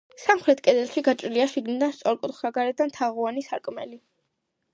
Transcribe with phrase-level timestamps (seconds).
[0.19, 4.03] სამხრეთის კედელში გაჭრილია შიგნიდან სწორკუთხა, გარედან თაღოვანი სარკმელი.